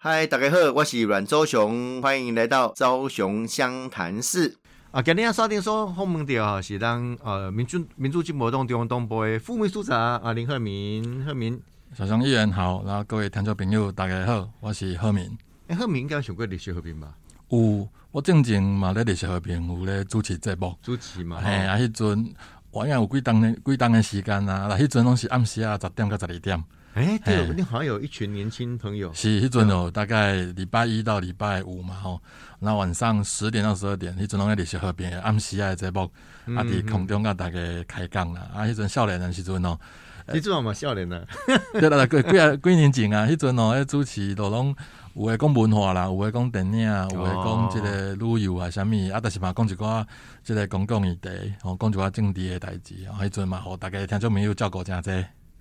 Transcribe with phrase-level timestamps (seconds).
[0.00, 4.56] 嗨，大家好，我是阮周雄，欢迎来到周雄湘潭市。
[4.92, 11.60] 啊，今天要刷定说后门调啊，是咱呃民主民主进步党中央东部的副秘书长啊林鹤明，鹤明，
[11.96, 15.36] 小熊议员好，然后各位听众朋友大家好，我是鹤明。
[15.66, 17.12] 哎，鹤明应该上过历史和平吧？
[17.48, 22.32] 有，我正经嘛咧历史和平有咧主持节目，主持嘛，嘿，啊，迄阵
[22.70, 26.64] 我应该有几档的几档的时间啊，那迄阵拢是暗时啊十点到十二点。
[26.94, 29.12] 哎，对，你好像有一群年轻朋友。
[29.14, 32.20] 是，迄阵哦，大概礼拜一到礼拜五嘛，吼，
[32.58, 36.10] 那晚上十点到十二点，迄阵拢在历史和平暗时啊节目，
[36.56, 38.48] 啊，伫空中甲大家开讲啦。
[38.52, 39.78] 啊，迄阵少年的时阵哦，
[40.32, 41.22] 你阵嘛少年啊？
[41.78, 44.74] 对啦，几几啊几年前啊，迄阵哦，迄主持都拢
[45.14, 50.04] 有诶讲文化啦，有诶讲电影，有诶讲即个旅游啊，啥物啊，但是嘛讲一寡
[50.42, 51.28] 即个公共议题，
[51.62, 55.10] 吼，讲一寡政治诶代志，迄阵嘛，互大家听众朋友照顾诚济。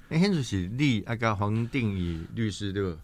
[0.10, 2.98] 哎，现在是你啊甲黄定宇律师对不？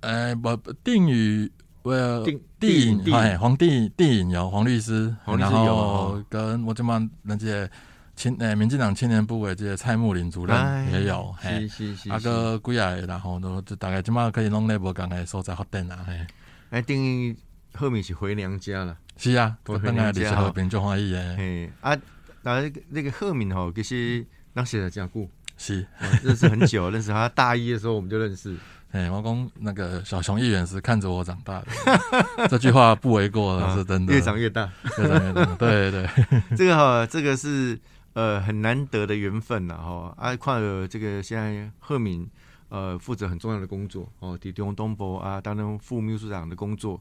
[0.00, 1.50] 呃，不，定宇，
[1.82, 7.70] 我定定哎，黄定定有黄律师，然后跟我这么那些
[8.14, 16.26] 青诶，民进党青年部的这些蔡木林主任也有，是是是，啊个几啊，然后都就大概即马可以弄那无共的所在发展啊，嘿，
[16.70, 17.34] 哎，定宇
[17.74, 21.70] 后面是回娘家了，是啊，回娘家和平就欢喜诶，嘿。
[21.80, 21.96] 啊，
[22.42, 25.26] 那那个后面吼，其实当时的讲故。
[25.60, 25.86] 是
[26.24, 28.56] 认识很久， 认识他大一的时候我们就认识。
[28.92, 31.66] 哎，王工那个小熊议员是看着我长大的，
[32.48, 34.12] 这句话不为过了，是真的。
[34.12, 35.44] 越长越大，越长越大。
[35.56, 36.08] 对对，
[36.56, 37.78] 这个哈，这个是
[38.14, 40.12] 呃很难得的缘分了哈。
[40.16, 42.28] 啊，况且这个现在赫敏
[42.68, 47.00] 呃负责很重要的工作哦，在中东部啊担任副秘书长的工作。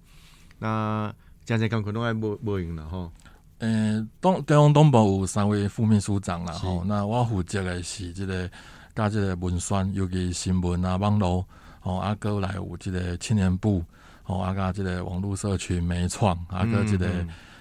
[0.59, 1.11] 那
[1.45, 3.09] 现在刚可能还没没赢了哈。
[3.59, 8.49] 诶，东中央东部有三位副秘书长啦，吼，那我负责的是即个
[8.95, 11.45] 加即个文宣，尤其新闻啊、网络，
[11.81, 13.83] 吼，啊，哥来有即个青年部，
[14.23, 17.07] 吼，啊，甲即个网络社群媒创，啊，哥即个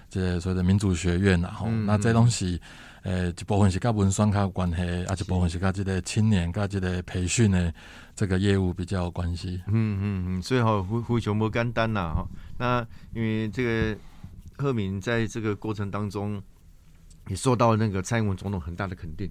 [0.08, 2.60] 即个所谓的民主学院啦，吼，那这东西，
[3.02, 7.74] 诶，一部分是甲文宣较有关系，啊，一部分是甲即个青年、甲即个培训的
[8.14, 9.60] 这个业务比较有关系。
[9.66, 13.98] 嗯嗯嗯，所以吼，非非常不简单呐，吼，那因为这个。
[14.58, 16.42] 贺敏在这个过程当中
[17.28, 19.30] 也受到那个蔡英文总统很大的肯定。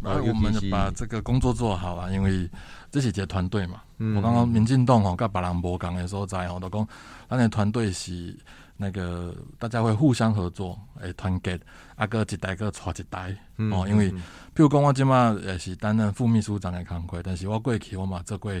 [0.00, 2.48] 那我们把这个工作做好啊，因为
[2.90, 3.82] 这是一个团队嘛。
[3.98, 6.88] 我刚刚民进党吼，跟别人无讲的时候在吼，都讲
[7.28, 8.36] 咱的团队是
[8.76, 11.60] 那个大家会互相合作，诶，团结，
[11.94, 13.36] 啊个一代个带一代
[13.70, 13.86] 哦。
[13.88, 14.16] 因为譬
[14.56, 18.52] 如讲我今嘛也是担任副秘书长的工作，但是我过去我嘛做过。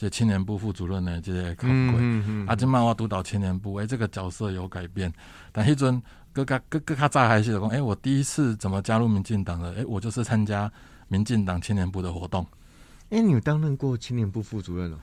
[0.00, 5.12] 这青年部副主任的这些工作，啊，今嘛我督导青年部，哎，这个角色有改变。
[5.52, 6.02] 但迄阵
[6.32, 9.74] 各较各各较早还是讲，哎，我第一次怎么加入民进党的？
[9.74, 10.72] 哎，我就是参加
[11.08, 12.46] 民进党青年部的活动。
[13.10, 14.96] 哎，你有担任过青年部副主任哦？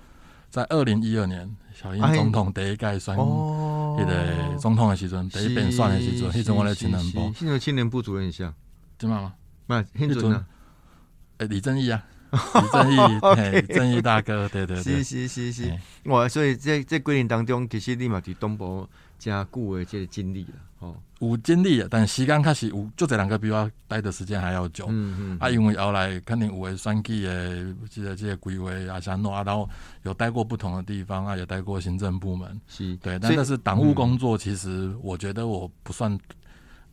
[0.50, 7.32] 在二零一二年，小英总统第一届选迄个总统的时阵，第一遍选的时阵，迄阵我来青年部。
[7.36, 8.52] 现在青年部主任像？
[8.98, 9.32] 怎么？
[9.68, 10.44] 不，迄阵，
[11.38, 12.04] 哎，李正义啊。
[12.34, 29.70] 李正义， 正义大哥，对对对，是是是是，我所以在在规定当中，其实你嘛伫东部加固的这个经历了，哦，有经历，但时间确实有，就这两个比我待的时间还要久，嗯嗯，啊，因为后来肯定有诶选举的这个这个规划啊，啥弄啊，然后
[30.04, 36.20] 有待过不同的地方啊，有待过行政部门，是，对，但是党务工作，其实我觉得我不算。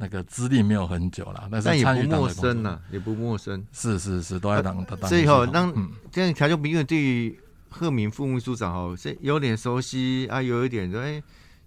[0.04, 3.66] 那个资历没有很久了，但是也不陌生呐，也不陌生。
[3.72, 5.08] 是是是，都在当当。
[5.08, 5.72] 所以哈，当
[6.12, 11.12] 这样调就比喻对于贺明副秘书长哈，是有点熟悉啊，有一点说哎，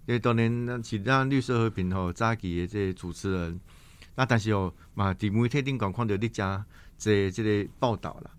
[0.06, 3.58] 因为当年那其他绿色和平哈扎基的这些主持人，
[4.14, 6.64] 那但是哦嘛，题目特定广况的立家
[6.96, 8.30] 这这类报道了，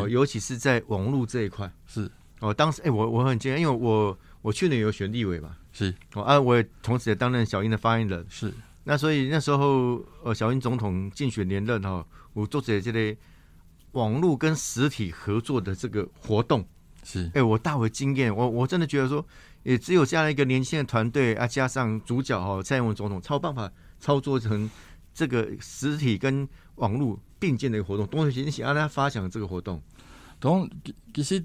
[0.00, 1.70] 哦，尤其是在网络这一块。
[1.86, 2.10] 是。
[2.40, 5.94] 哦，当时哎，我我很惊讶，因为我我去年有选立委嘛，是。
[6.14, 8.26] 哦啊，我也同时也担任小英的发言人。
[8.28, 8.52] 是。
[8.84, 13.16] 那所以那时候，呃，小英总统竞选连任哈，我做这这类
[13.92, 16.62] 网络跟实体合作的这个活动，
[17.02, 19.26] 是，哎，我大为惊艳，我我真的觉得说，
[19.62, 24.68] 也只有这样一个年轻的团队啊，加上主角哈，蔡英文总统，才有办法操作成
[25.14, 28.06] 这个实体跟网络并进的一个活动。
[28.08, 29.82] 东西你想让他发想这个活动，
[30.38, 30.68] 同
[31.14, 31.42] 其实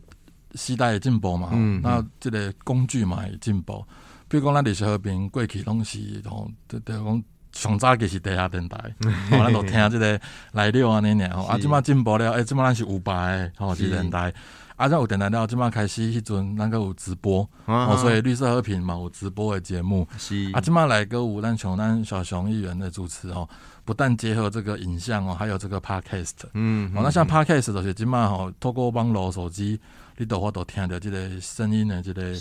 [0.55, 3.85] 时代也进步嘛，嗯，那这个工具嘛也进步。
[4.29, 5.99] 比如讲，咱历史和平过去拢是
[6.29, 8.77] 吼，就就讲上早计是地下电台，
[9.31, 10.21] 吼，咱都听即个
[10.51, 13.89] 来了安尼尔吼，啊，即满进步了，诶，即满咱是五百吼，是。
[13.89, 14.31] 电台，
[14.75, 20.07] 啊，则有电台了，即马开始迄阵咱个有直播，哦，所以绿色和平嘛有直播的节目。
[20.19, 20.51] 是。
[20.53, 23.49] 啊，即马来个有咱像咱小熊议员的主持哦，
[23.89, 26.35] 不但结合这个影像哦，还有这个 podcast。
[26.53, 29.79] 嗯，哦，那像 podcast 就是今嘛吼，透过网络手机，
[30.15, 32.35] 你都话都听到这个声音的这个，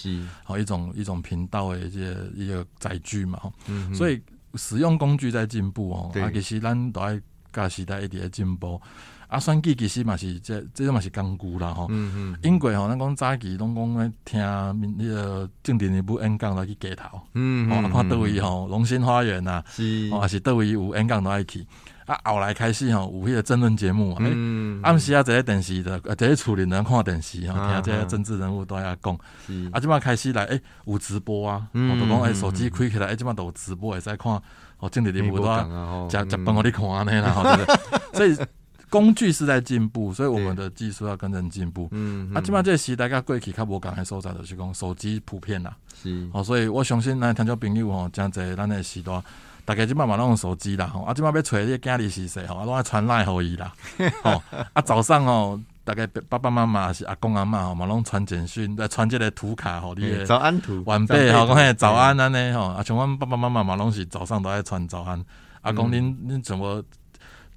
[0.45, 3.41] 好一种一种频道的这个一个载具嘛。
[3.67, 4.21] 嗯，所以
[4.57, 7.19] 使用工具在进步哦，啊，其实咱都爱
[7.51, 8.79] 甲时代一直在进步。
[9.29, 11.87] 啊，选举其实嘛是这，这种嘛是工具啦吼。
[11.91, 12.39] 嗯嗯。
[12.43, 17.21] 因过吼，咱讲早期拢讲咧听迄个政治人物演讲来去街头。
[17.35, 17.85] 嗯嗯。
[17.85, 21.67] 哦，看倒位吼，龙兴花园呐，是，哦，还是倒位有演讲都爱去。
[22.07, 24.17] 啊，后来开始吼，有迄个争论节目。
[24.19, 24.81] 嗯。
[24.83, 29.19] 暗时啊，坐咧电视的，呃，坐咧厝里人看电视吼，听这些政治人物都在讲。
[29.47, 29.69] 是。
[29.73, 31.69] 啊，即摆开始来，诶，有直播啊。
[31.75, 32.01] 嗯。
[32.01, 34.41] 都讲诶，手机开起来，诶，即摆都有直播会使看。
[34.79, 35.45] 哦，政治人物都
[36.09, 37.45] 食食饭互你看安尼啦，吼，
[38.17, 38.35] 所以。
[38.91, 41.89] 工具是在进步，所以我们的技术要跟着进步。
[41.93, 45.77] 嗯，啊，起码这时代个过去较无讲的所在就是讲手机普遍啦。
[46.03, 49.23] 是，哦，所以我相信咱听众朋友吼，真侪咱的时代，
[49.65, 50.87] 大家即摆嘛拢用手机啦。
[50.87, 53.73] 吼，啊，即摆要揣你囝儿是谁吼，拢爱传赖互伊啦。
[54.23, 54.43] 吼，
[54.73, 65.23] 啊，早上吼，大概爸爸妈妈是阿公阿妈吼，嘛拢传简讯，来传这个图卡吼，你早安图，晚辈吼，讲嘿早安安尼吼，啊，像阮爸爸妈妈嘛拢是早上都爱传早安。
[65.63, 66.83] 阿公恁恁怎么？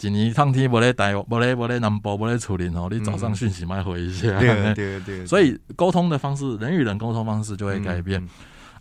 [0.01, 4.39] 一年趟天无咧台，无咧无咧南部，无咧处理吼，你早上讯息卖回一下。
[4.39, 5.25] 对对对。
[5.25, 8.27] 所以沟通的方式，人与人沟通方式就会改变。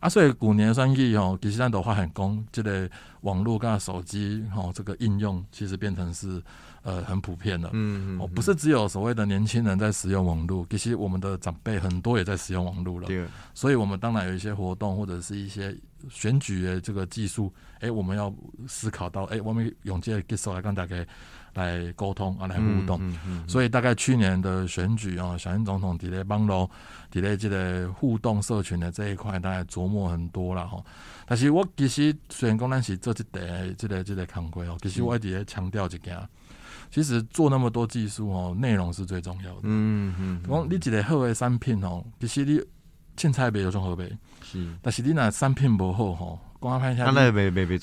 [0.00, 2.88] 啊，所以古年算计吼，其实咱都发很工，这个
[3.20, 6.42] 网络跟手机吼，这个应用其实变成是
[6.82, 7.68] 呃很普遍的。
[7.72, 8.20] 嗯嗯。
[8.20, 13.06] 哦，不是只有所谓的年轻人在使用网络，其实我们的长辈很多也在使用网络了。
[13.06, 13.26] 对。
[13.54, 15.76] 所以我们当然有一些活动或者是一些
[16.08, 17.52] 选举的这个技术。
[17.80, 18.30] 哎，我们要
[18.68, 20.94] 思考到，哎，我们用这个技术来跟大家
[21.54, 23.00] 来沟通啊，来互动。
[23.26, 26.70] 嗯所以大概去年的选举啊，小英总统伫咧帮罗
[27.10, 30.84] 伫咧这个互动社群的这一块，大概琢磨很多了哈。
[31.24, 36.18] 但是我其实虽然讲咱是做这个这个这个康规哦，其实我一直在强调一件，
[36.90, 39.60] 其实做那么多技术哦，内容是最重要的。
[39.62, 40.42] 嗯嗯。
[40.48, 42.60] 讲你一个好的产品哦，其实你
[43.16, 44.10] 凊彩卖有种好卖，
[44.42, 44.66] 是。
[44.82, 46.38] 但是你那产品不好吼。
[46.58, 47.10] 光拍一下，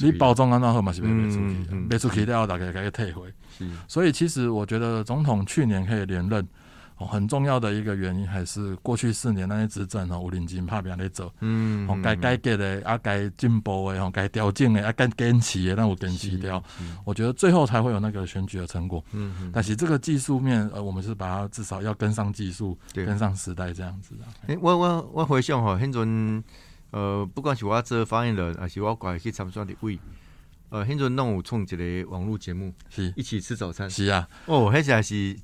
[0.05, 3.27] 你包装安怎好嘛是卖不出去，卖出去了大概给他退回。
[3.57, 6.47] 是，所以其实我觉得总统去年可以连任，
[6.97, 16.63] 哦，很重要的一个原因还是过去四年那些执政哦，有认真拍拼在做，嗯，哦，该改革的啊，该进步的哦，该调整的啊，该坚持的那我坚持掉，
[17.05, 19.03] 我觉得最后才会有那个选举的成果。
[19.11, 24.25] 嗯，但是这个技术面，呃，我们是把它至少要跟上技术，跟上时代这样子的。
[24.47, 26.05] 哎，我我我回想哈，很多。
[26.91, 29.99] 呃，不管是我做发言人，还是我过来去参选的位，
[30.69, 35.37] 呃，现在弄有创一个网络节目，是一起吃早餐，是啊，哦，而且还是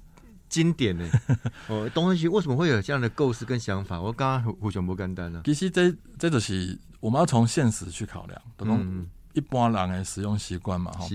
[0.54, 1.04] 经典的。
[1.68, 4.00] 哦，东西为什么会有这样的构思跟想法？
[4.00, 5.42] 我刚刚胡雄不简单呢。
[5.46, 11.08] 其实这这就是我们要从现实去考量，嗯，一般人的使用习惯嘛，哈。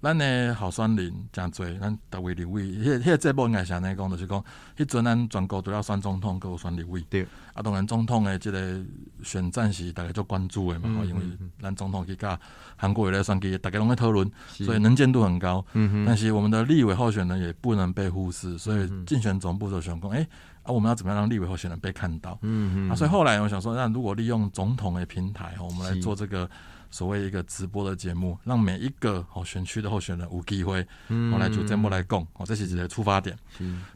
[0.00, 4.44] 咱的好酸林真多，咱特位立委，迄迄个节目应该是安尼讲，就是讲，
[4.76, 7.04] 迄阵咱全国都要选总统，各有选立委。
[7.10, 7.26] 对。
[7.52, 8.80] 啊，当然总统的即个
[9.24, 11.22] 选战是大家做关注的嘛，因为
[11.60, 12.38] 咱总统去甲
[12.76, 15.64] 韩国瑜来选举，大家拢在讨论，所以能见度很高。
[15.72, 16.04] 嗯哼。
[16.06, 20.24] 但是我们的立委候选人也不能被忽视，所以竞选总部就想讲，哎，
[20.62, 22.38] 啊，我们要怎么样让立委候选人被看到？
[22.42, 22.90] 嗯哼。
[22.90, 26.48] 啊，所以后来我想说，那如果利用总统的平台，我们来做这个。
[26.90, 30.86] 所谓一个直播的节目，让每一个哦选区的候选人有机会，
[31.32, 33.36] 我来做节目来讲，哦，这是一个出发点。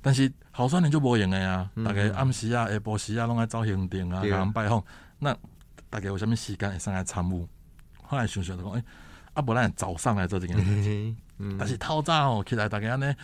[0.01, 4.83] 但是好酸你就无用的呀，大概暗时啊、下晡时啊，拢爱走行程啊、人拜访，
[5.19, 5.37] 那
[5.89, 7.47] 大概有什么时间会上来参与？
[8.03, 8.85] 后来想想就讲，哎，
[9.35, 11.17] 啊，不然早上来做这件事情，
[11.59, 13.15] 但是透早哦起来，大家安尼。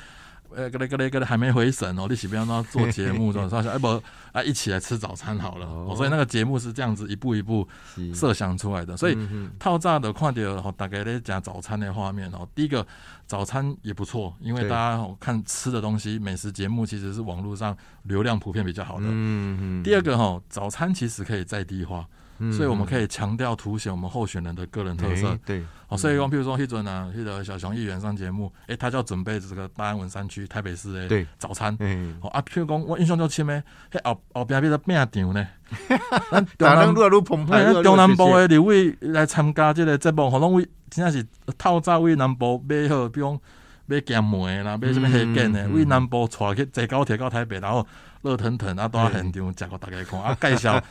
[0.55, 3.88] 呃，个嘞个嘞个嘞，还没回神哦，你起不要那做节目， 说说哎不
[4.33, 5.67] 啊，一起来吃早餐好了。
[5.97, 7.67] 所以那个节目是这样子一步一步
[8.14, 8.97] 设想出来的。
[8.97, 9.17] 所以
[9.59, 12.87] 套炸的看到大概在讲早餐的画面哦，第一个
[13.26, 19.07] 早餐也不错，因为大家看吃的东西，美食节目其实是网络上流量普遍比较好的。
[19.07, 19.83] 嗯嗯。
[19.83, 22.07] 第二个哈，早餐其实可以在地化。
[22.52, 25.37] 所以我们可以强调凸显我们候选人的个人特色。
[25.45, 31.76] 对，好，所以讲，譬如说，一准啊，那个小熊议员上节目，哎，他就要准备这个大安文山区台北市的早餐。
[31.80, 35.47] 嗯，哦啊，譬如讲，我印象就深诶，迄后后边迄个饼场呢，
[36.30, 41.26] 咱中南路路澎湃，中南部的两位来参加这个节目，可能为真正是
[41.57, 43.38] 透早为南部买好，比如
[43.87, 47.87] 买咸梅啦，买什么黑根的，为南部带去坐高铁到台北，然后
[48.23, 50.83] 热腾腾啊，都要现场食给大家看啊，介绍。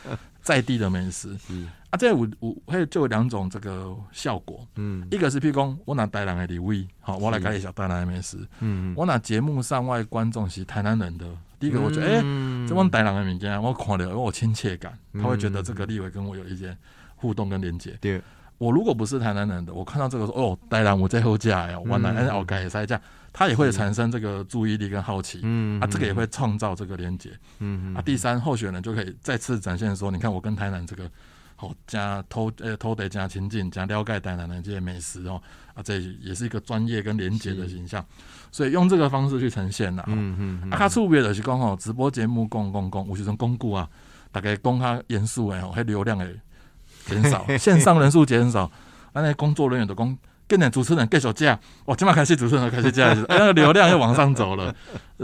[0.48, 1.36] 在地的美食，
[1.90, 11.26] 啊，这有有还有就有两种这个效果，嗯，一个是譬如讲，我拿台南的礼味，好，我来介绍台南的美食，嗯，我拿节目上外观众是台南人的。
[11.60, 12.22] 第一个，我觉得哎，
[12.66, 16.74] 这帮台南的物件，我看了有我亲切感，他会觉得这个立委跟我有一些
[17.16, 17.98] 互动跟连接。
[18.00, 18.22] 对，
[18.58, 23.00] 我如果不是台南人的，我看到这个说哦，台南我在后架呀，我来哎我改塞架，
[23.32, 25.40] 他也会产生这个注意力跟好奇。
[25.42, 27.30] 嗯，啊，这个也会创造这个连接。
[27.60, 31.10] 嗯啊，第三候选人就可以再次展现说，你看我跟台南这个。
[31.60, 35.42] 好加偷呃偷得加亲近加了解台南的这些美食哦
[35.74, 38.06] 啊，这也是一个专业跟廉洁的形象，
[38.52, 40.04] 所以用这个方式去呈现呐。
[40.06, 40.70] 嗯嗯。
[40.70, 43.90] 啊，较特别的是讲吼，直播节目讲讲讲，有时阵公布啊，
[44.30, 46.40] 大概讲较严肃诶吼，迄流量诶
[47.08, 48.70] 减少， 线上人数减少，
[49.12, 50.16] 啊，那工作人员的工。
[50.48, 51.94] 跟点主持人更手架，哇！
[51.94, 54.74] 今晚开始主持人开始架， 哎，那个流量又往上走了，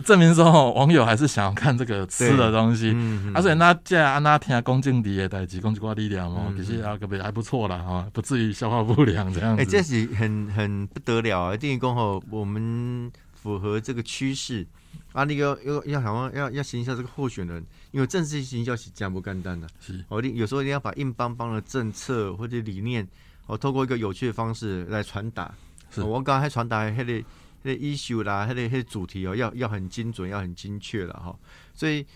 [0.04, 2.94] 证明说网友还是想要看这个吃的东西。
[3.34, 9.62] 而且那架那听恭敬迪的代几公斤瓜力量哦，其实啊个别还不错啦，哈，不至于消化不良这样子。
[9.62, 11.56] 哎，这是很很不得了啊！
[11.56, 14.66] 电影工后我们符合这个趋势
[15.12, 23.06] 啊，那个要要想要要行销这个候选人，因为政治行销是讲不干单的，是，我有时候一定要把硬邦邦的政策或者理念。
[23.46, 25.54] 哦透过一个有趣的方式来传达，
[25.90, 27.22] 是我刚才传达那个
[27.60, 31.36] 那个 issue 啦，那个那个主题哦，要要很精准，要很精确了哈。
[31.74, 32.06] 所以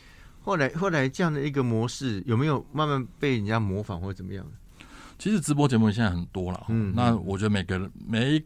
[0.40, 4.47] 后来后来这样的一个模式有没有慢慢被人家模仿或者怎么样？
[5.18, 8.44] 其实直播节目现在很多了，嗯，那我觉得每个人每一。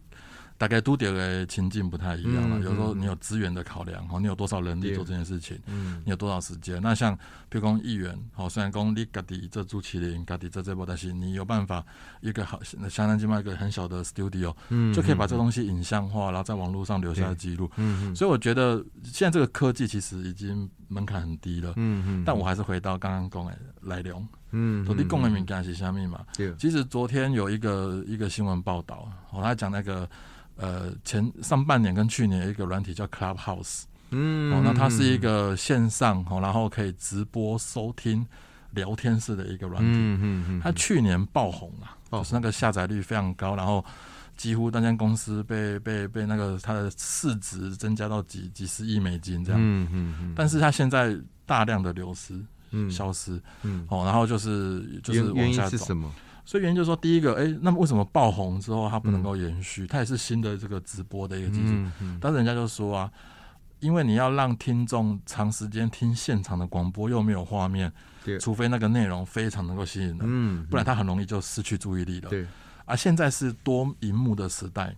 [0.63, 2.61] 大概都点的情境不太一样了。
[2.61, 6.81] 有时候你有资源的考量，哈，你有多少人力做这件事情，嗯，你有多少时间？
[6.81, 7.17] 那像
[7.51, 11.85] 譬如讲议员，好，虽然讲你家己这朱麒麟，家己这这波，但是你有办法
[12.21, 17.69] 一个好相当起码一个很小的 studio，嗯，就可以把这东西影像化，然后在网络上留下记录。
[18.15, 22.23] 所以我觉得现在这个科技其实已经门槛很低了，嗯嗯。
[22.25, 26.25] 但我还是回到刚刚讲的来龙，嗯，昨天讲的敏感是虾米嘛？
[26.57, 30.09] 其实昨天有一个一个新闻报道，哦他讲那个。
[30.57, 38.25] 呃，前上半年跟去年一个软体叫 Clubhouse，嗯，哦，那它是一个线上哦，然后可以直播收听
[38.73, 43.85] 聊天式的一个软体，嗯嗯嗯，它去年爆红啊，就是那个下载率非常高，然后
[44.37, 51.17] 几乎那间公司被被被那个它的市值增加到几几十亿美金这样，嗯嗯嗯，但是它现在
[51.47, 52.39] 大量的流失，
[52.71, 55.97] 嗯，消失，嗯，哦，然后就是就是往下走。
[56.45, 59.87] 所以原因就是说，第一个，哎，那么为什么爆红之后它不能够延续？
[59.87, 61.73] 它也是新的这个直播的一个技术。
[62.21, 63.11] 但是人家就说啊，
[63.81, 67.93] 因为你要让听众长时间听现场的广播，又没有画面，
[68.41, 72.29] 除非那个内容非常能够吸引人，嗯，不然他很容易就失去注意力了。
[72.29, 72.47] 对，
[72.85, 74.95] 啊，现在是多荧幕的时代，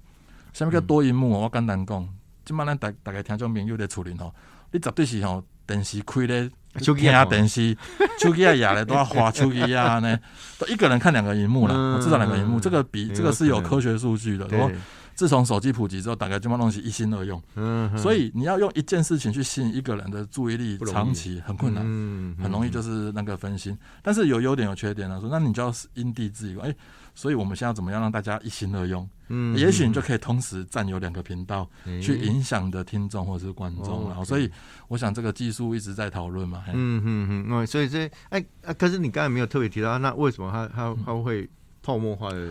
[0.52, 2.08] 下面个多荧幕，我简单讲，
[2.44, 4.34] 今晚咱大大概听众朋友在处理吼，
[4.70, 6.50] 你绝对是吼电视开咧。
[6.78, 7.76] 手机啊，电视，
[8.20, 10.18] 手机啊，也咧都要花手机啊呢，
[10.58, 14.44] 都一个人看两个荧幕了，至少两个荧幕，这个比这个是有科学数据的。
[14.48, 14.68] 然后
[15.14, 23.76] 自从手机普及之后，大概这帮东西一心二用，嗯，所以你要用一件事情去吸引一个人的注意力，长期很困难，嗯，很容易就是那个分心。
[24.02, 26.74] 但是有优点有缺点呢，说那你就要因地制宜，哎。
[27.16, 29.08] 所以我们现在怎么样让大家一心二用？
[29.28, 31.64] 嗯，也许你就可以同时占有两个频道，
[32.02, 34.50] 去影响的听众或者是观众然后，所以
[34.88, 36.64] 我想这个技术一直在讨论嘛。
[36.72, 41.48] 嗯嗯嗯，所以这哎啊，可是你刚才没有特别提到，那为什么它它它会
[41.84, 42.50] 泡沫化的？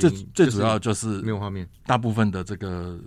[0.00, 2.98] 最最主要就是没有画面，大部分的这个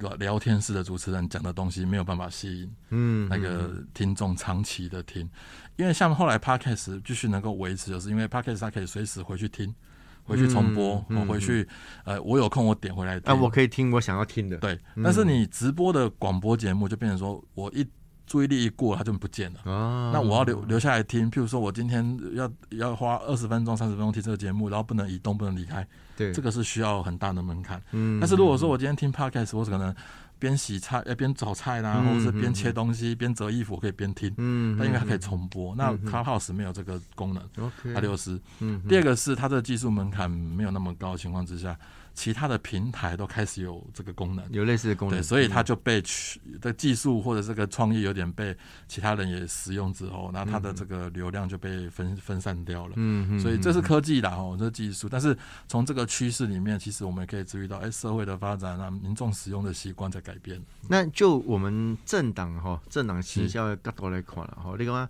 [0.00, 5.28] 聊聊天式的主持人讲的东西没有办法吸引嗯那个听众长期的听，
[5.76, 9.74] 因为像后来 Podcast 继续能够维持，就是因为 Podcast 它可以随时回去听。
[10.22, 11.66] 回去重播，我回去，
[12.04, 13.20] 呃，我有空我点回来。
[13.24, 14.56] 啊，我可以听我想要听的。
[14.58, 17.84] 对，但是你直播的广播节目就变成说，我一
[18.30, 19.60] 注意力一过，它就不见了。
[19.70, 21.28] 啊，那我要留留下来听。
[21.28, 25.84] 譬如说我今天要要花二十分钟、三十分钟听这个节目，然后不能移动，不能离开。
[26.16, 27.82] 对，这个是需要很大的门槛。
[27.90, 29.92] 嗯，但是如果说我今天听 podcast，我可能。
[30.40, 34.32] 边洗菜呃边炒菜啦，或者是边切东西边折衣服，我可以边听。
[34.38, 37.70] 嗯，那因为它可以重播，那 Clubhouse 没有这个功能。
[37.92, 38.40] 它流失。
[38.60, 41.78] 嗯，第二个是它的技术门槛没有那么高的情况之下。
[42.20, 48.54] 其他的平台都开始有这个功能，有类似的功能，对，所以它就被取的技术或者这个创意有点被
[48.86, 52.92] 其他人也使用之后，那它的这个流量就被分分散掉了。
[52.96, 55.08] 嗯嗯，所以这是科技啦哦，这是技术。
[55.08, 55.34] 但是
[55.66, 60.62] 从这个趋势里面，其实我们也可以注意到，哎，社会的发展啊，民众使用的习惯在改变。
[60.90, 65.08] 那就我们政党哈，政党行销的角度来看了哈，你看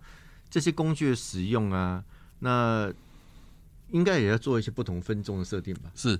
[0.48, 2.04] 这些工具的使用啊，
[2.38, 2.88] 那
[3.88, 5.90] 应该也要做一些不同分众的设定吧？
[5.96, 6.16] 是。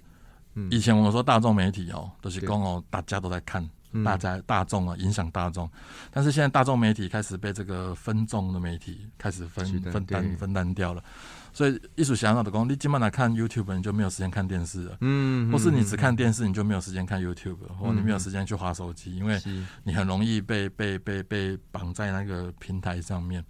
[0.71, 3.69] 以前我们说大众媒体哦，都是公哦，大家都在看，
[4.05, 5.71] 大家大众啊，影响大众。
[6.11, 11.03] 但是现在大众媒体开始被这个分众的媒体开始分分担分担掉了。
[11.53, 14.97] 所以艺术想到的工，你今晚来看 YouTube，你就没有时间看电视了。
[15.01, 19.41] 嗯，或是你只看电视，你就没有时间看 YouTube，或你没有时间去划手机，因为
[19.83, 23.45] 你很容易被被被被绑在那个平台上面。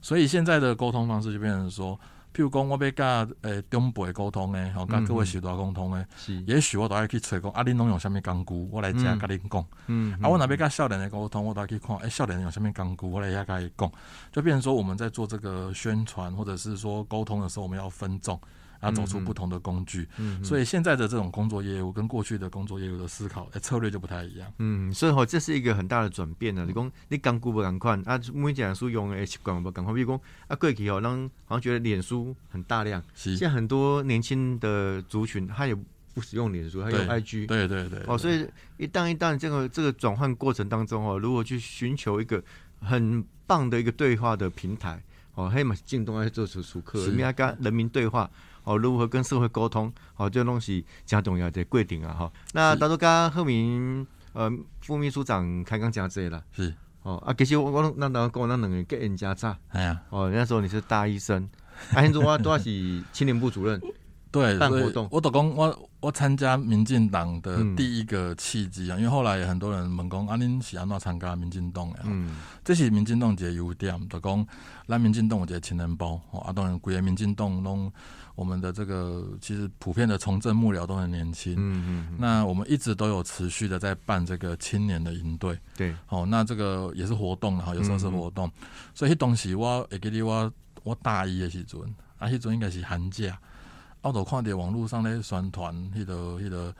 [0.00, 1.98] 所以现在的沟通方式就变成说。
[2.36, 6.06] 譬如讲，我要甲诶长辈沟通诶，吼，甲各位时代沟通诶，
[6.46, 9.66] 也许我都爱去揣讲，啊，恁拢用啥物工具，我来遮甲恁讲。
[9.86, 13.90] 嗯，啊，我若要甲少年诶沟通，我都爱去看，诶，少年用啥物工具，我来遐甲伊讲。
[14.30, 18.38] 就变成说，我们在做这个宣传或者是说沟通的时候，我们要分众。
[18.86, 20.08] 要走出不同的工具，
[20.42, 24.52] 所以现在的这种工作业务跟过去的工作业务的思考，哎，策略就不太一样。
[24.58, 26.64] 嗯，所以吼，这是一个很大的转变呢。
[26.66, 35.74] 你讲你刚顾不赶快啊，每讲书用诶习惯不赶快，比如讲啊，过去哦，让好像觉得脸书很大量，现在很多年轻的族群他也
[36.14, 37.46] 不使用脸书，他用 IG。
[37.46, 38.00] 对对对。
[38.06, 42.42] 哦，所以一旦一旦这个这个转换过程当中哦，如果去寻求一个
[42.80, 45.02] 很棒的一个对话的平台，
[45.34, 48.30] 哦，黑马进东爱做出熟客，人家跟人民对话。
[48.66, 49.90] 哦，如何跟社会沟通？
[50.16, 52.12] 哦，这东西加重要的规定啊！
[52.12, 56.42] 哈，那当初刚刚贺明呃副秘书长开讲讲这些了。
[56.50, 59.56] 是哦啊，其实我我那当跟我那两个给人家差。
[59.68, 61.48] 哎呀，哦，那时候你是大医生，
[61.94, 62.64] 啊，现在我都是
[63.12, 63.80] 青年部主任。
[64.32, 65.08] 对，办活动。
[65.10, 71.98] 我都讲我我参加民进党的第一个契机啊，因为后来很多人问讲，啊，恁是安怎参加民进党的？
[72.04, 74.46] 嗯，这是民进党一个优点，就讲
[74.86, 77.92] 咱民进党有一个青年包，啊，当然，规个民进党拢。
[78.36, 88.48] 我们的这个其实普遍的从政幕僚都很年轻，嗯嗯，那我们一直都有持续的在办这个青年的营队，对，哦，那这个也是活动哈，有时候是活动，
[88.94, 91.80] 所以迄东西我会记得我我大一的时阵，
[92.18, 93.38] 啊，迄阵应该是寒假，
[94.06, 96.74] 我都看到网络上咧宣传迄个迄个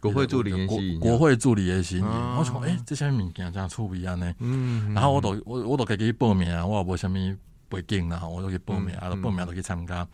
[0.00, 7.36] 国会助理研习，国会助理研习，我想哎，这些物件真趣味安尼，嗯，然后我都我我都可以去报名啊，我也无虾米
[7.68, 10.06] 背景啦，我都去报名啊，报名都去参加。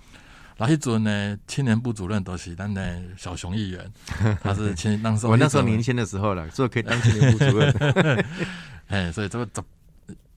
[0.58, 3.92] 那迄阵呢，青年部主任都是咱的小熊议员，
[4.42, 8.26] 他是青当时我那时候年轻的时候了，所以可以当青年部主任。
[8.88, 9.62] 哎，所以这个十，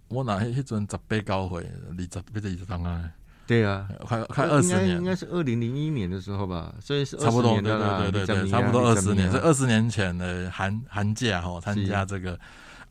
[0.07, 3.09] 我那迄阵十八高会，二十不是二十三啊？
[3.51, 12.39] 对啊，快快二十年，应该是二零零一年的时候吧，所以是差不多，对对对对，差不多二十年，是二十年前的寒寒假哈，参加这个。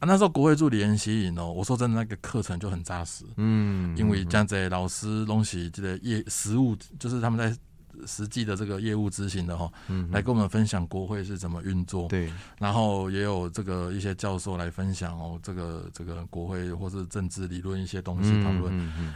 [0.00, 7.56] 啊，那时候国会助理研习营哦，我说真的，那个课程就很扎实，嗯，因为这样子老师东西这个业实务，就是他们在
[8.06, 18.72] 实际的这个业务执行的哈，嗯，来跟我们分享国会是怎么运作，对，然后也有这个一些教授来分享哦，这个这个国会或是政治理论一些东西讨论，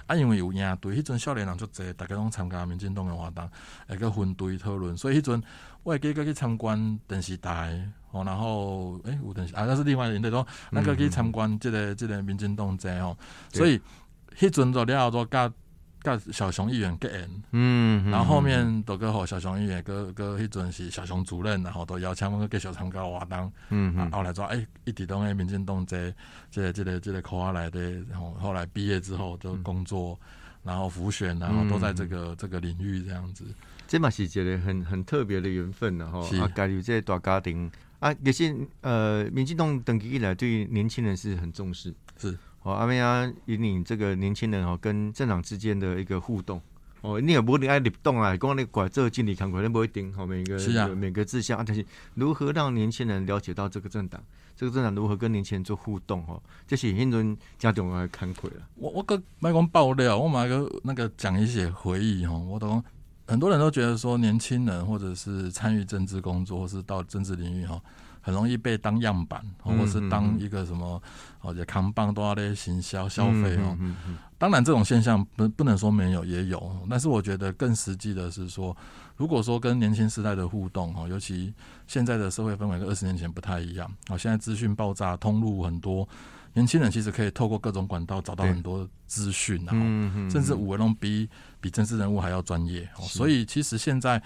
[0.07, 3.49] 啊，因为有影对，迄阵少年人就侪大家拢参加民进党的活动，
[3.89, 5.43] 一个分队讨论，所以迄阵
[5.83, 7.89] 我会记个去参观电视台。
[8.11, 13.17] 哦，然后诶，有等啊，那是另外人对说，那个去参观这个这个民进党在哦，
[13.53, 13.77] 所以
[14.39, 15.53] 迄阵做了做甲
[16.05, 26.15] 甲小熊议员结缘，嗯，然后后面都个好小熊议员个个迄阵是小熊主任，然后都邀请我们继续参加活动，嗯，后来做诶，一直都诶民进党这
[26.51, 30.19] 这个这个这个考下来的，然后后来毕业之后就工作，
[30.63, 33.43] 然后复选，然后都在这个这个领域这样子，
[33.89, 37.71] 这嘛是一个很很特别的缘分呢，哈，啊，加入这大家庭。
[38.01, 46.61] 啊，也是呃，民进党等级以来对年轻人是很重视，是哦，阿妹啊，引领这个年轻人哦，跟政党之间的一个互动
[47.03, 50.59] 哦，你也不你爱立动啊，光你管这个经理看管，你不会盯好每个
[50.97, 54.21] 每个志向，但是如何让年轻人了解到这个政党，
[54.57, 58.57] 这个政党如何跟年轻人做互动哦，这是很多人家长来看亏了。
[58.75, 62.83] 我我个麦光爆料，我买个那个讲一些回忆哈，我都。
[63.27, 67.81] 很多人都觉得说，年轻人或者是参与政治工作，或是到政治领域哈，
[68.25, 71.01] 很容易被当样板，或是当一个什么，
[71.43, 73.77] 哦，也扛棒多的行销消费哦。
[74.39, 76.75] 当然，这种现象不不能说没有，也有。
[76.89, 78.75] 但是我觉得更实际的是说，
[79.15, 81.53] 如果说跟年轻时代的互动哈，尤其
[81.87, 86.09] 现在的社会氛围跟二十年前不太一样，哦，现在资讯爆炸，通路很多。
[86.57, 91.29] 年轻人其实可以透过各种管道找到很多资讯，然后甚至五文龙比
[91.61, 92.89] 比政治人物还要专业。
[93.01, 94.23] 所以其实现在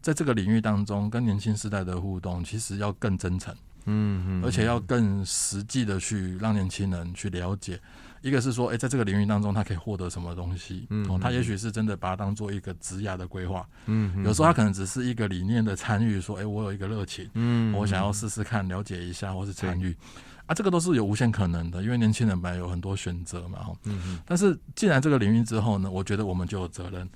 [0.00, 3.54] 在这个领域当中，跟年轻时代的互动，其实要更真诚，
[3.86, 7.80] 嗯嗯，而且要更实际的去让年轻人去了解。
[8.22, 10.86] 一个是说，哎，在这个领域当中，他可以获得什么东西？
[10.90, 13.66] 嗯，他也许是真的把它当做一个职涯的规划。
[13.86, 19.96] 嗯，有时候他可能只是一个理念的参与，说，哎，我有一个热情，嗯，我想要试试看，了解一下，或是参与。
[20.44, 23.72] 啊，这个都是有无限可能的，因为年轻人本来有很多选择嘛，哈。
[23.84, 24.20] 嗯嗯。
[24.26, 27.08] 但是进来这个领域之后呢，我觉得我们就有责任。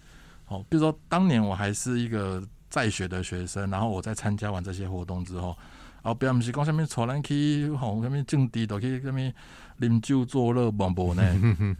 [0.47, 2.43] 好，比如说当年我还是一个
[2.75, 5.57] 在学的学生，然后我在参加完这些活动之后，
[6.03, 9.21] 哦，不要不是讲什么炒人去，吼，什么政治都去什么
[9.81, 11.23] 啉酒作乐，无无呢？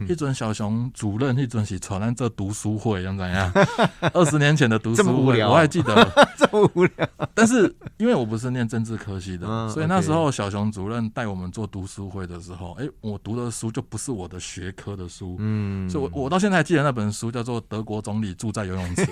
[0.07, 3.51] 一尊小熊主任，一尊是传咱这读书会，怎样？
[4.13, 5.95] 二十年前的读书会，我还记得，
[6.37, 7.09] 这么无聊。
[7.33, 19.05] 但是因为我不是念政治科系的，所以那时候小熊主任带我们做读书会的时候，哎，我读的书就不是我的学科的书，嗯，所以我我到现在还记得那本书叫做《德国总理住在游泳池》，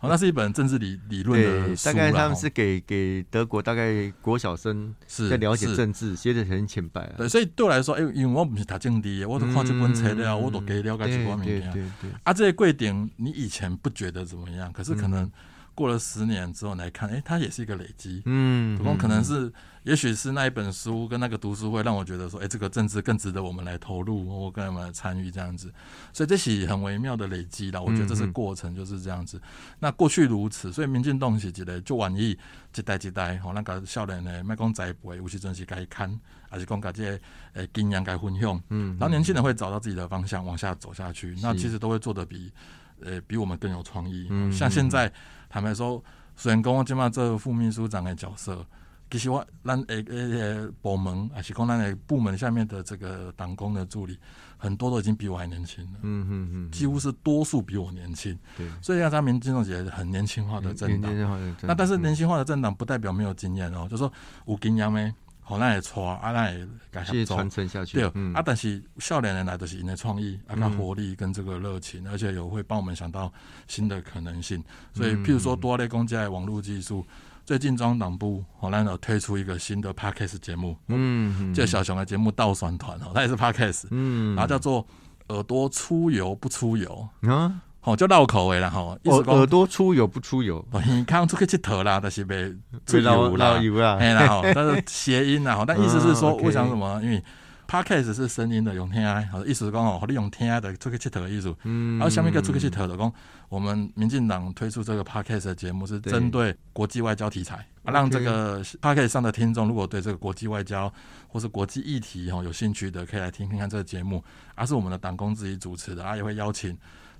[0.00, 7.10] 哦，那是一本政治理理论的书，大概他们是给给德国大概国小生是在了解政治，写的很浅白。
[7.16, 8.17] 对，所以对我来说，哎。
[8.18, 11.92] 因为我不是读政治的，我都看这本材料，我都给了解几个物件。
[12.24, 15.30] 啊，这些规定你以前不觉得怎么样，可是可能。
[15.74, 18.20] 过了十年之后来看，哎，它也是一个累积。
[18.24, 19.52] 嗯，不过可能是，
[19.84, 25.72] 也许是那一本书跟那个读书会让我觉得说，哎，这个政治更值得我们来投入，我跟他们来参与这样子。
[26.12, 29.40] 所以这是很微妙的累积的，我觉得这是过程就是这样子。
[29.78, 32.36] 那过去如此，所以民进党是一个就愿意
[32.74, 36.10] 一代一代，吼，那个少年呢，卖讲栽培，有时阵是该看，
[36.48, 37.20] 还是讲这些
[37.54, 38.60] 诶经验该分享。
[38.70, 42.52] 嗯，然后年轻人会找到自己的方向，往下走下去，那其实都会做的比。
[43.00, 44.26] 呃，比我们更有创意。
[44.28, 45.08] 嗯像现在
[45.48, 46.02] 坦白说，
[46.34, 48.66] 虽然讲我今嘛这副秘书长的角色，
[49.08, 54.18] 其实我咱诶诶部门，还是讲咱诶部门下面的这个党工的助理，
[54.56, 56.00] 很多都已经比我还年轻了。
[56.02, 58.36] 嗯嗯嗯，几乎是多数比我年轻。
[58.56, 61.14] 对，所以让他民进党也很年轻化的政党。
[61.62, 64.12] 那但是年轻化的政党不代表没有经验哦，就说
[64.48, 65.14] 有经验没？
[65.48, 67.96] 好，那也错啊，那也改下传承下去。
[67.98, 73.32] 对，啊，但是少年人来的是因的创意，啊，那活力跟这个热情，而且有会帮我们想到
[73.66, 74.62] 新的可能性。
[74.92, 77.02] 所以，譬如说多类公家网络技术，
[77.46, 84.86] 最近中央党部好那有推出一个新的 podcast 节目，嗯，这小熊的节目倒算团哦，它也是 podcast，嗯，然后叫做
[85.28, 87.62] 耳朵出油不出油啊。
[87.82, 97.00] 哦，就绕口味了哈，耳耳朵出油不出油，你看出去佚佗啦，但是被出油啦，哎啦哈，但是谐音啦，但意思是说， 我想什么？
[97.02, 97.22] 因为
[97.66, 101.54] podcast 是声音的用听爱，好意思是讲哦，你用听爱的出去佚佗的意思。
[101.64, 103.12] 嗯，然后下面一个出去佚佗的讲，
[103.48, 106.54] 我们民进党推出这个 podcast 的节目是针对。
[106.72, 110.92] 国际外交题材，啊，让这个 podcast 上的听众如果对这个国际外交
[111.26, 114.22] 或是国际议题哈有兴趣的，可以来听听看这个节目，
[114.54, 116.76] 而是我们的党工自己主持的，啊，也会邀请。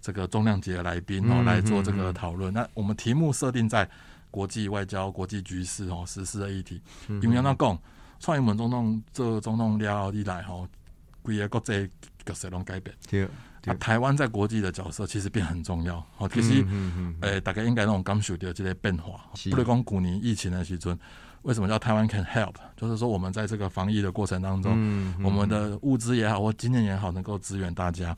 [0.09, 2.51] 这个重量级的来宾哦来做这个讨论。
[2.51, 3.87] 那我们题目设定在
[4.31, 6.81] 国际外交、国际局势哦，实施的议题。
[7.21, 7.79] 因为那讲，
[8.18, 10.66] 创意门总统这总统了以来吼，
[11.21, 11.87] 规个国际
[12.25, 12.97] 角色拢改变。
[13.11, 13.25] 对，
[13.66, 16.03] 啊，台湾在国际的角色其实变很重要。
[16.16, 16.64] 哦，其实，
[17.21, 19.27] 诶，大家应该那种感受到这些变化。
[19.51, 20.99] 不如讲，古年疫情的时阵，
[21.42, 22.55] 为什么叫台湾 can help？
[22.79, 24.73] 就是说，我们在这个防疫的过程当中，
[25.23, 28.16] 我们的物资也好，或经验也好，能够支援大家。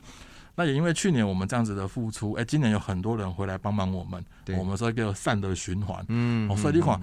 [0.61, 4.23] 那也因为去年我们这样子的付出，哎，今年有很多人回来帮忙我们，
[4.59, 6.05] 我们说一个善的循环。
[6.07, 7.01] 嗯，所以你看，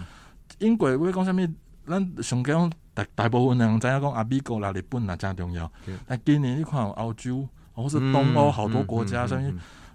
[0.61, 1.45] 英国为讲什么？
[1.85, 5.69] 咱上讲大大部分人知影讲阿，美国啦、日本啦真重要。
[6.07, 9.43] 但今年你看澳洲或是东欧好多国家，像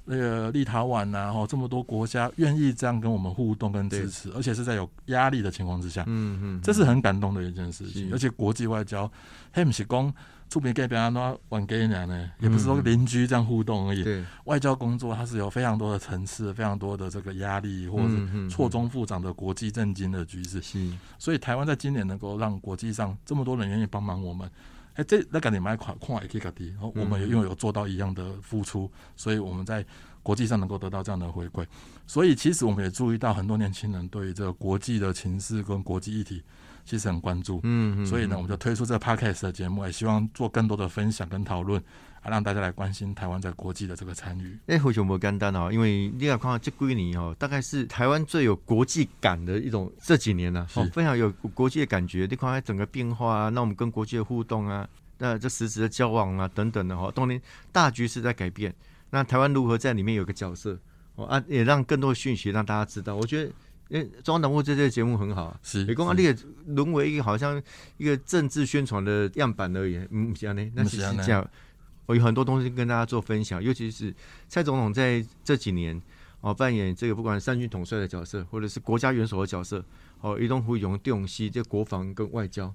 [0.04, 6.04] 那个立陶宛呐，吼这么多国家愿意这样跟我们互动跟支持，而且是在有压力的情况之下。
[6.08, 8.10] 嗯嗯，这是很感动的一件事情。
[8.12, 9.10] 而且国际外交，
[9.52, 10.13] 还不是讲。
[10.53, 14.23] 出面给别人那玩给人呢，也不是说邻居这样互动而已。
[14.43, 20.61] 外交工作它是有非常多的层次，非常多的这个压力，或者是错综复杂的国际政经的局势。
[21.17, 24.47] 所以台湾在今年能够让国际上这么多人愿意帮忙我们，
[24.93, 26.67] 哎，这那赶紧买款矿也可以搞定。
[26.73, 29.83] 然后我们也拥有做到一样的付出，所以我们在
[30.21, 31.65] 国际上能够得到这样的回馈。
[32.05, 36.43] 所以其实我们也注意到很多年轻人对于这个国际的情势跟国际议题。
[36.86, 41.82] 其实很关注，嗯，所以呢，我们就推出这个 podcast 的节目，也希望做更多的分享跟讨论，
[42.22, 44.60] 啊，让大家来关心台湾在国际的这个参与。
[44.67, 52.28] 哎，何熊不简单哦，因为你要看这归你哦，大概是台湾最有国际感的一种这几年呢，哦，非常有国际的感觉。
[52.30, 54.86] 你看整个变化啊，那我们跟国际的互动啊，
[55.19, 57.41] 那这实质的交往啊等等的哈，当年
[57.72, 58.76] 大局势在改变，
[59.10, 60.78] 那台湾如何在里面有个角色
[61.15, 63.15] 哦啊，也让更多的讯息让大家知道。
[63.15, 63.50] 我觉得。
[63.89, 66.36] 因为中央党部这这个节目很好，是，你公安也
[66.67, 67.62] 沦为一个好像
[67.98, 70.72] 一个政治宣传的样板而已，嗯，这样呢？
[70.74, 71.48] 那其实这样，
[72.06, 74.13] 我有很多东西跟大家做分享，尤其是
[74.48, 76.02] 蔡总统在这几年
[76.41, 79.84] 哦扮演这个不管三军统帅的角色，或者是国家元首的角色，
[80.22, 82.74] 哦，移动胡勇、定西这国防跟外交，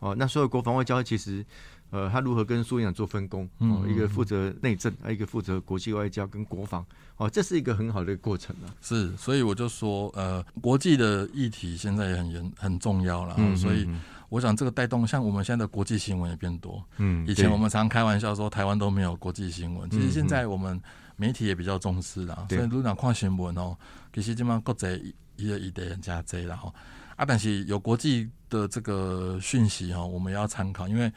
[0.00, 1.44] 哦，那所有国防外交其实。
[1.90, 3.48] 呃，他如何跟苏院长做分工？
[3.60, 6.84] 哦，一个负责内政，一个负责国际外交跟国防。
[7.16, 8.68] 哦，这是一个很好的过程啊。
[8.82, 13.36] 是，所以我就说，呃，国际的议题现在也很严很重要了。
[13.38, 13.88] 嗯，所以
[14.28, 16.84] 我想这个带动，像我们现在的国际新闻也变多。
[16.98, 20.78] 嗯，以前我们常开玩笑说台湾都没有国际新闻，其实现在我们
[21.16, 22.48] 媒体也比较重视了。
[22.50, 23.74] 所以如果看新闻哦，
[24.12, 26.70] 其实基本上国际一个一的人加多了哈。
[27.18, 31.12] 啊，但是有国际的这个讯息哈，我们要参考，因为。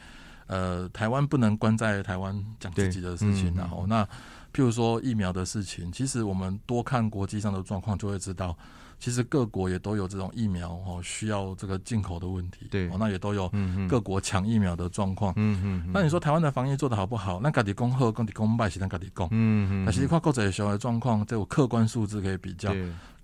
[0.48, 4.04] 呃，台湾不能关在台湾讲自己的事情，然后那
[4.52, 8.54] 譬如说疫苗的事情，其实我们多看国际上的状况，就会知道。
[9.02, 12.68] 其实各国也都有这种疫苗哦，需要这个进口的问题。
[12.70, 13.50] 对，哦，那也都有
[13.88, 15.32] 各国抢疫苗的状况。
[15.34, 15.90] 嗯嗯。
[15.92, 17.40] 那你说台湾的防疫做得好不好？
[17.42, 19.26] 那家己讲好，家己讲败，是咱家己讲。
[19.32, 19.84] 嗯嗯。
[19.84, 22.72] 但是看国际上的状况，这有客观数字可以比较。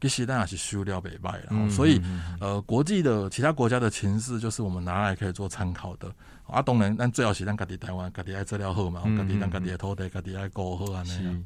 [0.01, 1.71] 其实咱也是输了北败了。
[1.71, 2.03] 所以，
[2.41, 6.13] 呃，国际的其他国家的情势，就是我们拿来可以做参考的。
[6.49, 11.45] 啊，当然，咱最好是咱家己台湾，家己爱资料好嘛，家己咱家己的土地，家己爱过好安尼。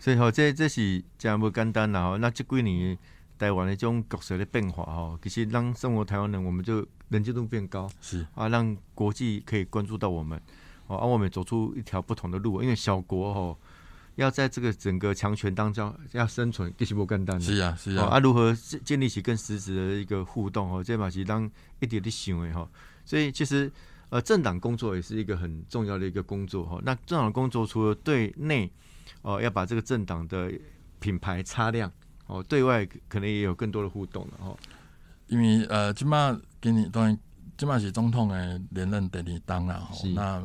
[0.00, 2.16] 所以，吼，这这是真不简单啦。
[2.18, 2.96] 那这几年。
[3.38, 10.40] 台湾的这种角色的变化哈，其实让生活台湾人，我们就能见度变高，是啊，让国际可以关注到我们，
[10.86, 13.58] 哦，而我们走出一条不同的路，因为小国哈，
[14.14, 17.40] 要在这个整个强权当中要生存，其实不简单。
[17.40, 22.66] 是啊，是啊，啊，如何建立起更实质的一个互动哦，这嘛是当一点的行为哈，
[23.04, 23.70] 所以其实
[24.08, 26.80] 呃，政党工作也是一个很重要的一个工作哈。
[26.82, 28.70] 那政党工作除了对内
[29.20, 30.50] 哦，要把这个政党的
[31.00, 31.92] 品牌擦亮。
[32.26, 34.56] 哦，对外可能也有更多的互动了哦。
[35.28, 37.18] 因为呃，今嘛给你当然，
[37.56, 39.88] 今嘛是总统的连任第二当了。
[40.14, 40.42] 那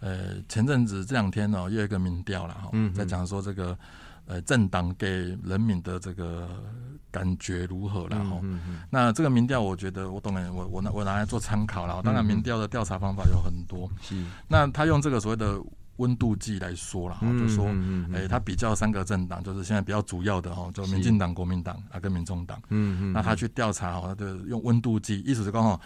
[0.00, 3.76] 呃，前阵子这两天哦，又有一个民调了哈，在讲说这个
[4.26, 5.08] 呃政党给
[5.44, 6.48] 人民的这个
[7.10, 8.40] 感觉如何了哈。
[8.90, 12.00] 那这个民调，我觉得我当然我我拿我拿来做参考了。
[12.02, 13.90] 当然，民调的调查方法有很多。
[14.00, 14.24] 是。
[14.48, 15.60] 那他用这个所谓的。
[15.96, 17.66] 温度计来说了，就说，
[18.14, 22.60] 哎，他比较三个政党，就是现在比较主要的哦，就民进党、国民党啊跟民众党。
[22.70, 23.12] 嗯嗯。
[23.12, 25.80] 那他去调查哦，他就用温度计，意思是刚好，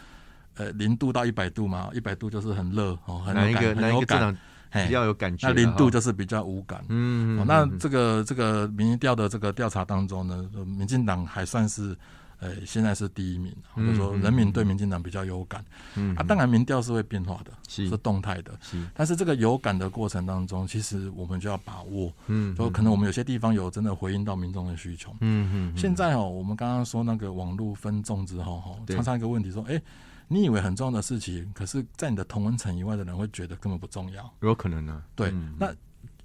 [0.54, 4.38] 呃，零度到一百度嘛，一百度就是很热哦，很有感，很有感，
[4.70, 5.48] 比较有感觉。
[5.48, 6.84] 那零度就是比较无感。
[6.88, 7.46] 嗯嗯。
[7.46, 11.96] 那这个这个民意调的这个调查当中呢，民进党还算是。
[12.38, 15.64] 呃，现在是第一名，或者说人民对民进党比较有感。
[15.94, 18.53] 嗯，啊，当然民调是会变化的，是动态的。
[18.61, 22.12] 是，但是这个有感的过程当中，其实我们就要把握。
[22.27, 25.11] 嗯，就可能我们有些地方有真的回应到民众的需求。
[25.20, 25.77] 嗯嗯。
[25.77, 29.81] 现在哦，我们刚刚说那个网络分众之后，哈，常常一个问题说，哎，
[30.29, 34.31] 你以为很重要的事情，可是在你的同文层以外的人会觉得根本不重要。
[34.40, 35.03] 有可能呢。
[35.14, 35.72] 对，那。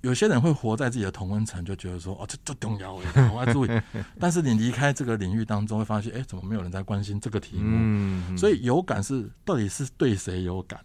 [0.02, 3.70] 有些人会活在自己的同温层，就觉得说哦，这这重要，我要注意。
[4.20, 8.36] 但是你离开这个领域当中，会发现，哎，怎么没有人在关心这个题目？
[8.36, 10.80] 所以有感是到底是对谁有感？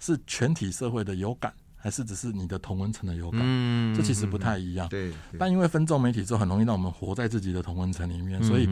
[0.00, 3.40] 是全体社会的有感，还是只是你的同温层的有感？
[3.42, 4.88] 嗯这其实不太一样。
[4.88, 5.12] 对。
[5.38, 8.66] 但因为分众媒体之后，很容易让我们活在自己的同温层里面，所以，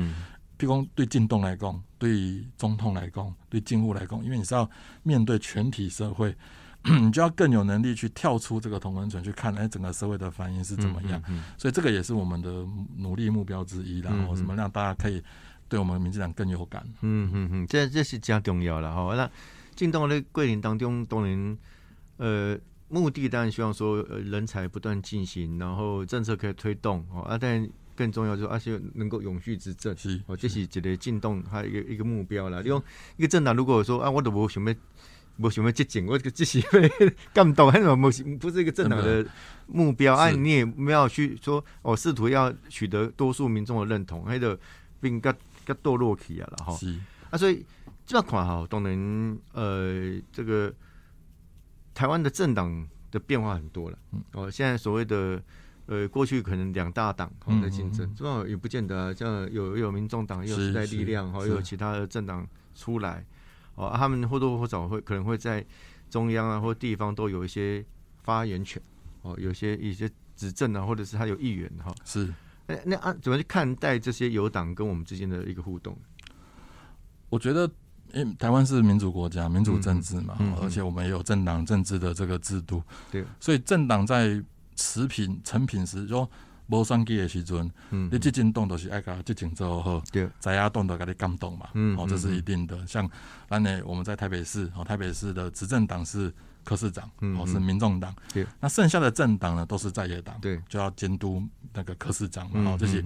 [0.59, 4.69] 譬如对进动来讲，对中痛来讲，对进户来讲，因为你是要
[5.03, 6.35] 面对全体社会。
[6.83, 11.23] 你就要更有能力去跳出这个同温层去看，哎，整个社会的反应是怎么样？
[11.59, 12.67] 所以这个也是我们的
[12.97, 15.23] 努力目标之一，然后什么让大家可以
[15.69, 16.83] 对我们民进党更有感。
[17.03, 19.15] 嗯嗯嗯，这这是加重要了哈。
[19.15, 19.31] 那
[19.77, 21.59] 进到的桂林当中，当然
[22.17, 27.21] 呃目的当然希望说呃人才不断进行，然后政策可以推动哦。
[27.23, 32.63] 啊，但更重要就是而且能够永续执政，是哦，这是一个进动还有一个一个目标了。
[32.63, 32.83] 用
[33.19, 34.75] 一个政党如果说啊，我都无想要。
[35.43, 36.91] 我什么接近，我这是被
[37.33, 39.25] 感动，还是不是不是一个政党的
[39.67, 40.15] 目标？
[40.15, 44.59] 啊，你也没有去说，我试图要取得多数民众的认同，还得
[45.01, 46.79] 并个个堕落起啊了哈。
[47.31, 47.65] 啊，所以
[48.05, 50.73] 这样看哈，当然呃，这个
[51.95, 53.99] 台湾的政党的变化很多了。
[54.33, 55.43] 哦，现在所谓的
[55.87, 63.25] 呃，过去可能两大党在竞争，这种也不见得，啊像有有民众党，又有时代力量，哈，又有其他的政党出来。
[63.81, 65.65] 哦，他们或多或少会可能会在
[66.11, 67.83] 中央啊或地方都有一些
[68.23, 68.81] 发言权，
[69.23, 71.91] 哦，有些一些执政啊，或者是他有议员哈。
[72.05, 72.31] 是，
[72.67, 75.97] 那那啊，怎么去看待这些有党跟我们之间的一个互动？
[77.31, 77.63] 我觉得，
[78.13, 84.45] 因为台湾是民主国家，民主政治嘛，而且我们也有政党政治的这个制度，对，所以政党在
[84.77, 86.31] 持品成品时说。
[86.71, 90.03] 无选举的时阵，你这进动都是爱甲这进做好，
[90.39, 91.67] 在亚动都甲你感动嘛，
[91.99, 92.87] 哦，这是一定的。
[92.87, 93.09] 像
[93.49, 98.15] 咱呢，我们在台北市，哦，台北市的执政党是柯市长，哦，是民众党，
[98.61, 103.05] 那剩下的政党呢，都是在野党，对，就要监督那个柯市长，嘛，哦这些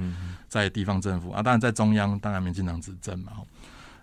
[0.49, 3.33] 在地方政府啊，当然在中央，当然民进党执政嘛。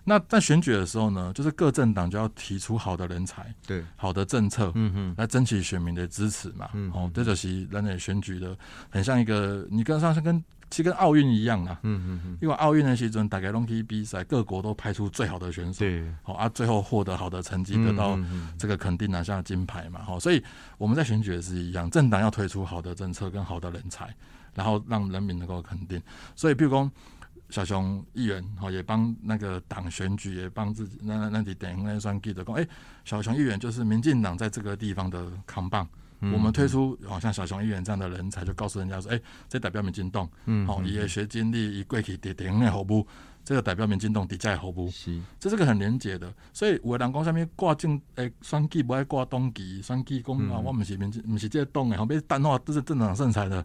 [0.04, 8.56] 那在选举的时候呢，就是各政党就要提出好的人才，对，好的政策，嗯哼，来争取选民的支持嘛，嗯，哦，这就是人类选举的，
[8.90, 18.18] 很像一个，你跟上是跟其实跟奥运一样啊，嗯嗯嗯，因为奥运的时阵大概拢去比赛，各国都派出最好的选手，对，好啊，最后获得好的成绩，得到
[18.58, 20.42] 这个肯定拿下金牌嘛，好，所以
[20.78, 24.12] 我们在选举也是一样，政党要推出好的政策跟好的人才，
[24.52, 26.02] 然后让人民能够肯定，
[26.34, 26.90] 所以比如说。
[27.52, 32.66] 小熊议员哈也帮那个党选举，也帮自己那那几点那算记得讲，哎，
[33.04, 35.86] 小熊议员就是民进党在这个地方的扛棒。
[36.32, 40.26] 我们推出好像小熊议员这样的人才，就告诉人家说，哎，这代表民进党，
[40.66, 43.06] 好，也学经历，一过去点点那好不？
[43.44, 44.88] 这个代表民进党底在好不？
[44.88, 46.32] 是，这是个很廉洁的。
[46.52, 53.64] 所以有人讲下面挂进诶，选举不爱挂党旗，选举讲啊，我们是民进，不是这个党诶，后面淡化都是政党色彩的，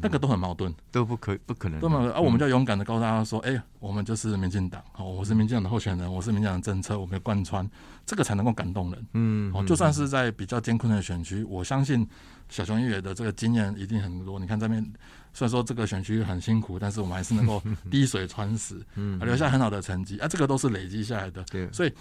[0.00, 1.78] 那个都很矛盾，都不可不可能。
[1.80, 2.10] 对嘛？
[2.12, 7.68] 啊，我们就勇敢的告诉大家说，哎，我们就是民进党，好，我是民进党的候选人，我是民进党的政策，我们贯穿，
[8.06, 9.06] 这个才能够感动人。
[9.12, 12.06] 嗯，哦，就算是在比较艰困的选区，我相信
[12.48, 14.38] 小熊议员的这个经验一定很多。
[14.38, 14.84] 你看这边。
[15.34, 20.26] 虽然说这个选区很辛苦，但是我们还是能够 滴水穿石，嗯，留下很好的成绩啊！
[20.26, 21.70] 这个都是累积下来的，对。
[21.70, 21.92] 所以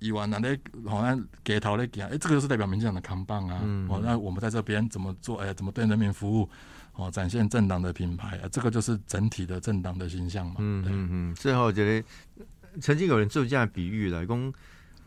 [0.00, 3.60] 以往那咧好像给头咧给，哎，这个就是代表民进党的扛棒啊！
[3.88, 5.36] 哦，那我们在这边怎么做？
[5.36, 6.48] 哎，怎么对人民服务？
[6.94, 8.48] 哦，展现政党的品牌啊！
[8.50, 10.56] 这个就是整体的政党的形象嘛。
[10.58, 11.34] 嗯嗯嗯。
[11.36, 12.04] 最后我觉得
[12.80, 14.52] 曾经有人做这样比喻来讲。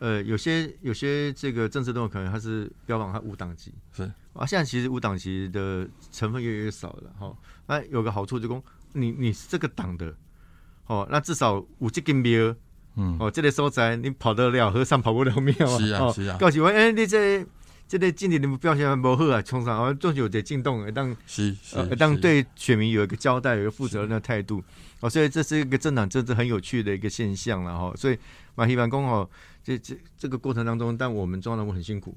[0.04, 4.02] 呃，有些有些这个政治动物可能它是标榜它无党籍，是
[4.34, 7.34] 啊，现在其实无党籍的成分越来越少了哈。
[7.66, 8.62] 那有个好处就讲，
[8.92, 10.14] 你你是这个党的，
[10.88, 12.54] 哦，那至少五这根标，
[12.96, 16.36] 嗯，哦，这类所在你跑得了和尚跑不了庙啊，是啊是啊。
[16.38, 17.42] 告诉我，哎，你这
[17.94, 24.60] 这个今年你们表现不好啊，冲上啊，总是有点进动，当是是，当对选民有一个交代，有一个负责任的态度，
[24.98, 27.94] 哦，所以这是一个政党政治很有趣的一个现象了哈。
[27.94, 28.18] 所以
[28.56, 29.30] 马希班公哦。
[29.62, 32.16] 这这这个过程当中，但我们中央人物很辛苦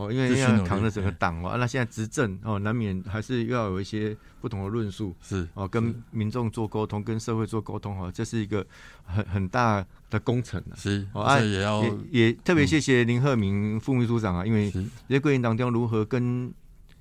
[0.00, 1.56] 哦，因为要扛着整个党哦。
[1.58, 8.66] 那现在执政哦，难免还是要有一些不同的论述，是哦，跟民众做沟通，跟社会做沟通哦，这是一个
[9.04, 14.72] 很很大的工程是哦，也要也特别谢谢林鹤明副秘书长啊，因为
[15.08, 16.52] 在过程当中如何跟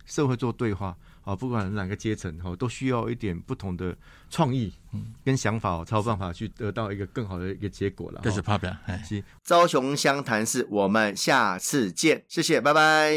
[0.05, 0.95] 社会做对话。
[1.29, 3.95] 啊，不管哪个阶层哈，都需要一点不同的
[4.31, 4.73] 创意
[5.23, 8.21] 跟想法，才有办法去得到一个更好的一个结果了。
[8.23, 8.75] 这是发表，
[9.47, 13.13] 高雄湘潭市，我们下次见，谢谢，拜拜。